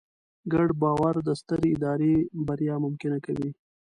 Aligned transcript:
ګډ 0.53 0.69
باور 0.81 1.15
د 1.27 1.29
سترې 1.41 1.67
ادارې 1.75 2.13
بریا 2.47 2.75
ممکنه 2.85 3.17
کوي. 3.25 3.49